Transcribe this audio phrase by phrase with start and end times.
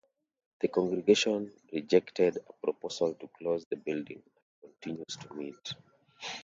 [0.61, 4.23] The congregation rejected a proposal to close the building,
[4.63, 5.73] and continues to meet.